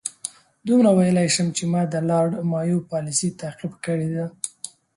[0.67, 4.25] دومره ویلای شم چې ما د لارډ مایو پالیسي تعقیب کړې ده.